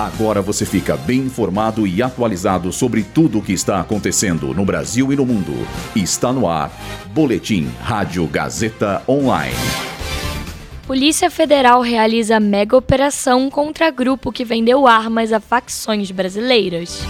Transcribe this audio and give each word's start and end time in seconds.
Agora 0.00 0.40
você 0.40 0.64
fica 0.64 0.96
bem 0.96 1.18
informado 1.18 1.86
e 1.86 2.02
atualizado 2.02 2.72
sobre 2.72 3.02
tudo 3.02 3.38
o 3.38 3.42
que 3.42 3.52
está 3.52 3.80
acontecendo 3.80 4.54
no 4.54 4.64
Brasil 4.64 5.12
e 5.12 5.16
no 5.16 5.26
mundo. 5.26 5.52
Está 5.94 6.32
no 6.32 6.48
ar. 6.48 6.72
Boletim 7.12 7.68
Rádio 7.82 8.26
Gazeta 8.26 9.02
Online. 9.06 9.54
Polícia 10.86 11.28
Federal 11.30 11.82
realiza 11.82 12.40
mega 12.40 12.74
operação 12.74 13.50
contra 13.50 13.90
grupo 13.90 14.32
que 14.32 14.42
vendeu 14.42 14.86
armas 14.86 15.34
a 15.34 15.38
facções 15.38 16.10
brasileiras. 16.10 17.02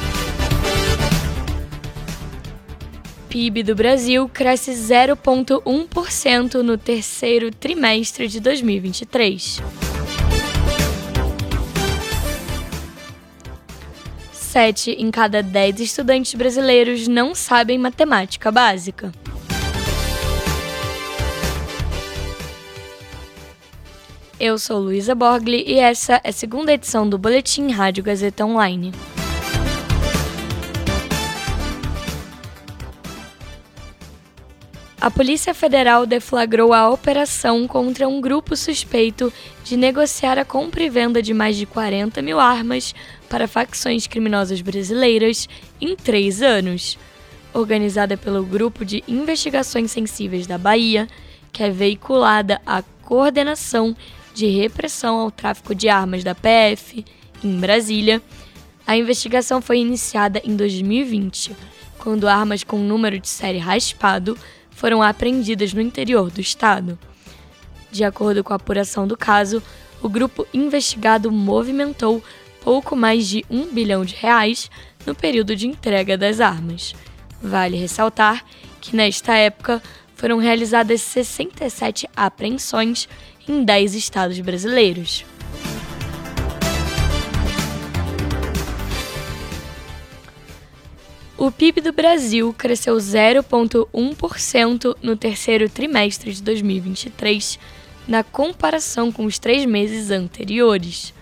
PIB 3.29 3.63
do 3.63 3.77
Brasil 3.77 4.29
cresce 4.29 4.73
0,1% 4.73 6.55
no 6.55 6.77
terceiro 6.77 7.53
trimestre 7.53 8.27
de 8.27 8.41
2023. 8.41 9.90
Sete 14.51 14.91
em 14.91 15.13
cada 15.13 15.45
dez 15.45 15.79
estudantes 15.79 16.35
brasileiros 16.35 17.07
não 17.07 17.37
sabem 17.37 17.79
matemática 17.79 18.51
básica. 18.51 19.13
Eu 24.41 24.59
sou 24.59 24.81
Luísa 24.81 25.15
Borgli 25.15 25.63
e 25.65 25.79
essa 25.79 26.21
é 26.25 26.31
a 26.31 26.33
segunda 26.33 26.73
edição 26.73 27.09
do 27.09 27.17
Boletim 27.17 27.71
Rádio 27.71 28.03
Gazeta 28.03 28.45
Online. 28.45 28.91
A 35.01 35.11
Polícia 35.11 35.55
Federal 35.55 36.05
deflagrou 36.05 36.75
a 36.75 36.91
operação 36.91 37.67
contra 37.67 38.07
um 38.07 38.21
grupo 38.21 38.55
suspeito 38.55 39.33
de 39.65 39.75
negociar 39.75 40.39
a 40.39 40.45
compra 40.45 40.83
e 40.83 40.91
venda 40.91 41.23
de 41.23 41.33
mais 41.33 41.57
de 41.57 41.65
40 41.65 42.21
mil 42.21 42.39
armas 42.39 42.95
para 43.27 43.49
facções 43.49 44.07
criminosas 44.07 44.61
brasileiras 44.61 45.49
em 45.81 45.97
três 45.97 46.43
anos. 46.43 46.99
Organizada 47.55 48.19
pelo 48.19 48.45
Grupo 48.45 48.85
de 48.85 49.03
Investigações 49.09 49.91
Sensíveis 49.91 50.47
da 50.47 50.59
Bahia, 50.59 51.09
que 51.51 51.63
é 51.63 51.71
veiculada 51.71 52.61
à 52.67 52.83
Coordenação 53.03 53.97
de 54.35 54.49
Repressão 54.49 55.17
ao 55.17 55.31
Tráfico 55.31 55.75
de 55.75 55.89
Armas 55.89 56.23
da 56.23 56.35
PF, 56.35 57.07
em 57.43 57.59
Brasília, 57.59 58.21
a 58.87 58.99
investigação 58.99 59.63
foi 59.63 59.79
iniciada 59.79 60.43
em 60.45 60.55
2020, 60.55 61.57
quando 61.97 62.29
armas 62.29 62.63
com 62.63 62.77
número 62.79 63.19
de 63.19 63.29
série 63.29 63.59
raspado 63.59 64.37
foram 64.81 65.03
apreendidas 65.03 65.75
no 65.75 65.81
interior 65.83 66.31
do 66.31 66.41
estado. 66.41 66.99
De 67.93 68.03
acordo 68.03 68.43
com 68.43 68.55
a 68.55 68.57
apuração 68.57 69.07
do 69.07 69.15
caso, 69.15 69.63
o 70.01 70.09
grupo 70.09 70.47
investigado 70.55 71.31
movimentou 71.31 72.25
pouco 72.63 72.97
mais 72.97 73.29
de 73.29 73.45
um 73.51 73.67
bilhão 73.67 74.07
de 74.07 74.15
reais 74.15 74.71
no 75.05 75.15
período 75.15 75.55
de 75.55 75.67
entrega 75.67 76.17
das 76.17 76.41
armas. 76.41 76.95
Vale 77.43 77.77
ressaltar 77.77 78.43
que, 78.81 78.97
nesta 78.97 79.37
época, 79.37 79.83
foram 80.15 80.39
realizadas 80.39 81.03
67 81.03 82.09
apreensões 82.17 83.07
em 83.47 83.63
10 83.63 83.95
estados 83.95 84.41
brasileiros. 84.41 85.27
O 91.41 91.51
PIB 91.51 91.81
do 91.81 91.91
Brasil 91.91 92.53
cresceu 92.53 92.95
0,1% 92.97 94.95
no 95.03 95.17
terceiro 95.17 95.71
trimestre 95.71 96.35
de 96.35 96.43
2023, 96.43 97.59
na 98.07 98.23
comparação 98.23 99.11
com 99.11 99.25
os 99.25 99.39
três 99.39 99.65
meses 99.65 100.11
anteriores. 100.11 101.15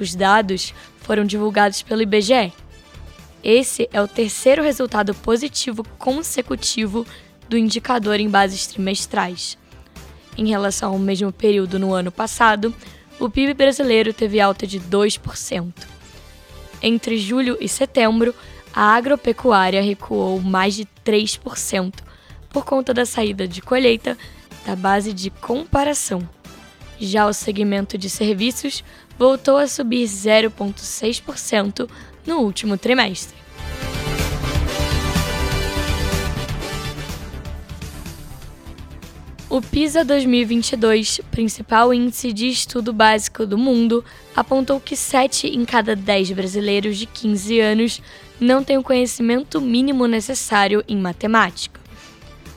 Os 0.00 0.14
dados 0.14 0.72
foram 1.02 1.22
divulgados 1.26 1.82
pelo 1.82 2.00
IBGE. 2.00 2.50
Esse 3.44 3.86
é 3.92 4.00
o 4.00 4.08
terceiro 4.08 4.62
resultado 4.62 5.14
positivo 5.14 5.84
consecutivo 5.98 7.06
do 7.46 7.58
indicador 7.58 8.18
em 8.18 8.30
bases 8.30 8.66
trimestrais. 8.68 9.58
Em 10.38 10.48
relação 10.48 10.92
ao 10.94 10.98
mesmo 10.98 11.30
período 11.30 11.78
no 11.78 11.92
ano 11.92 12.10
passado, 12.10 12.74
o 13.20 13.28
PIB 13.28 13.52
brasileiro 13.52 14.14
teve 14.14 14.40
alta 14.40 14.66
de 14.66 14.80
2%. 14.80 15.74
Entre 16.80 17.18
julho 17.18 17.58
e 17.60 17.68
setembro, 17.68 18.34
a 18.74 18.94
agropecuária 18.94 19.82
recuou 19.82 20.40
mais 20.40 20.74
de 20.74 20.86
3% 21.04 21.94
por 22.50 22.64
conta 22.64 22.94
da 22.94 23.04
saída 23.04 23.46
de 23.46 23.60
colheita 23.60 24.16
da 24.64 24.74
base 24.76 25.12
de 25.12 25.30
comparação. 25.30 26.28
Já 26.98 27.26
o 27.26 27.32
segmento 27.32 27.96
de 27.96 28.10
serviços 28.10 28.82
voltou 29.18 29.56
a 29.56 29.66
subir 29.66 30.04
0,6% 30.04 31.88
no 32.26 32.38
último 32.38 32.76
trimestre. 32.76 33.36
O 39.50 39.62
PISA 39.62 40.04
2022, 40.04 41.22
principal 41.30 41.94
índice 41.94 42.34
de 42.34 42.48
estudo 42.48 42.92
básico 42.92 43.46
do 43.46 43.56
mundo, 43.56 44.04
apontou 44.36 44.78
que 44.78 44.94
7 44.94 45.46
em 45.46 45.64
cada 45.64 45.96
10 45.96 46.32
brasileiros 46.32 46.98
de 46.98 47.06
15 47.06 47.58
anos 47.58 48.02
não 48.38 48.62
têm 48.62 48.76
o 48.76 48.82
conhecimento 48.82 49.58
mínimo 49.58 50.06
necessário 50.06 50.84
em 50.86 50.98
matemática. 50.98 51.80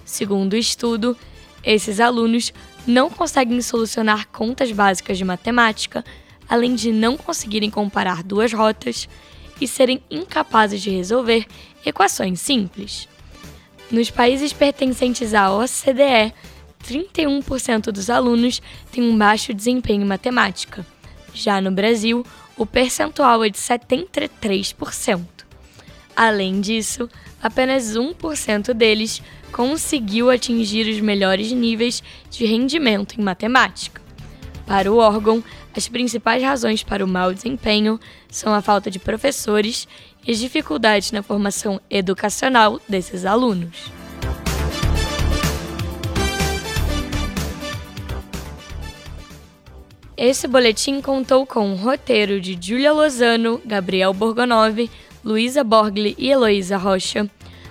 Segundo 0.03 0.51
o 0.51 0.57
estudo, 0.57 1.15
esses 1.63 2.01
alunos 2.01 2.51
não 2.85 3.09
conseguem 3.09 3.61
solucionar 3.61 4.27
contas 4.27 4.69
básicas 4.73 5.17
de 5.17 5.23
matemática, 5.23 6.03
além 6.49 6.75
de 6.75 6.91
não 6.91 7.15
conseguirem 7.15 7.69
comparar 7.69 8.21
duas 8.21 8.51
rotas 8.51 9.07
e 9.61 9.65
serem 9.65 10.03
incapazes 10.11 10.81
de 10.81 10.89
resolver 10.89 11.45
equações 11.85 12.41
simples. 12.41 13.07
Nos 13.89 14.11
países 14.11 14.51
pertencentes 14.51 15.33
à 15.33 15.53
OCDE, 15.55 16.33
31% 16.81 17.91
dos 17.91 18.09
alunos 18.09 18.61
têm 18.91 19.03
um 19.03 19.17
baixo 19.17 19.53
desempenho 19.53 20.01
em 20.01 20.05
matemática. 20.05 20.85
Já 21.33 21.61
no 21.61 21.71
Brasil, 21.71 22.25
o 22.57 22.65
percentual 22.65 23.43
é 23.43 23.49
de 23.49 23.57
73%. 23.57 25.21
Além 26.15 26.59
disso, 26.59 27.09
apenas 27.41 27.95
1% 27.95 28.73
deles 28.73 29.21
conseguiu 29.51 30.29
atingir 30.29 30.87
os 30.87 30.99
melhores 30.99 31.51
níveis 31.51 32.03
de 32.29 32.45
rendimento 32.45 33.19
em 33.19 33.23
matemática. 33.23 34.01
Para 34.65 34.91
o 34.91 34.97
órgão, 34.97 35.43
as 35.75 35.87
principais 35.87 36.43
razões 36.43 36.83
para 36.83 37.03
o 37.03 37.07
mau 37.07 37.33
desempenho 37.33 37.99
são 38.29 38.53
a 38.53 38.61
falta 38.61 38.91
de 38.91 38.99
professores 38.99 39.87
e 40.25 40.31
as 40.31 40.39
dificuldades 40.39 41.11
na 41.11 41.23
formação 41.23 41.79
educacional 41.89 42.79
desses 42.87 43.25
alunos. 43.25 44.00
Esse 50.23 50.47
boletim 50.47 51.01
contou 51.01 51.47
com 51.47 51.71
o 51.71 51.75
roteiro 51.75 52.39
de 52.39 52.55
Julia 52.61 52.93
Lozano, 52.93 53.59
Gabriel 53.65 54.13
Borgonov, 54.13 54.87
Luísa 55.25 55.63
Borgli 55.63 56.13
e 56.15 56.29
Heloísa 56.29 56.77
Rocha, 56.77 57.27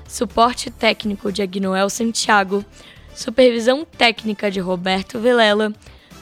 suporte 0.09 0.69
técnico 0.69 1.31
de 1.31 1.43
Agnoel 1.43 1.89
Santiago, 1.89 2.65
supervisão 3.15 3.85
técnica 3.85 4.51
de 4.51 4.59
Roberto 4.59 5.21
Vilela, 5.21 5.73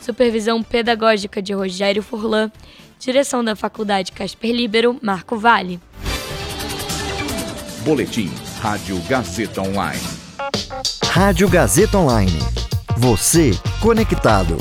supervisão 0.02 0.62
pedagógica 0.62 1.40
de 1.40 1.54
Rogério 1.54 2.02
Furlan, 2.02 2.52
direção 2.98 3.42
da 3.42 3.56
Faculdade 3.56 4.12
Casper 4.12 4.52
Libero, 4.52 4.98
Marco 5.00 5.38
Vale. 5.38 5.80
Boletim 7.86 8.30
Rádio 8.60 9.00
Gazeta 9.08 9.62
Online. 9.62 10.06
Rádio 11.04 11.48
Gazeta 11.48 11.96
Online. 11.96 12.38
Você 12.98 13.52
conectado. 13.80 14.58